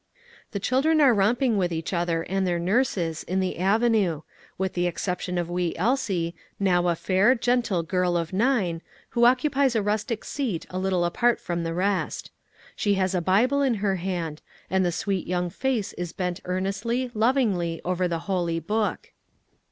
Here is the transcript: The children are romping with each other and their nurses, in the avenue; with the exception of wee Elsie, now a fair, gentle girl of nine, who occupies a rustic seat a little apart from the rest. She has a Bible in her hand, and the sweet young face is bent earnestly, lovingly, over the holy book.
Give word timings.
The 0.49 0.59
children 0.59 0.99
are 0.99 1.13
romping 1.13 1.57
with 1.57 1.71
each 1.71 1.93
other 1.93 2.23
and 2.23 2.47
their 2.47 2.57
nurses, 2.57 3.21
in 3.21 3.39
the 3.39 3.59
avenue; 3.59 4.23
with 4.57 4.73
the 4.73 4.87
exception 4.87 5.37
of 5.37 5.47
wee 5.47 5.75
Elsie, 5.75 6.33
now 6.59 6.87
a 6.87 6.95
fair, 6.95 7.35
gentle 7.35 7.83
girl 7.83 8.17
of 8.17 8.33
nine, 8.33 8.81
who 9.09 9.25
occupies 9.25 9.75
a 9.75 9.81
rustic 9.83 10.25
seat 10.25 10.65
a 10.71 10.79
little 10.79 11.05
apart 11.05 11.39
from 11.39 11.61
the 11.63 11.75
rest. 11.75 12.31
She 12.75 12.95
has 12.95 13.13
a 13.13 13.21
Bible 13.21 13.61
in 13.61 13.75
her 13.75 13.97
hand, 13.97 14.41
and 14.71 14.83
the 14.83 14.91
sweet 14.91 15.27
young 15.27 15.51
face 15.51 15.93
is 15.93 16.13
bent 16.13 16.39
earnestly, 16.45 17.11
lovingly, 17.13 17.79
over 17.85 18.07
the 18.07 18.21
holy 18.25 18.59
book. 18.59 19.11